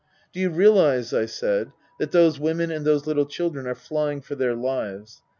[0.33, 4.33] "Do you realize," I said," that those women and those little children are flying for
[4.33, 5.21] their lives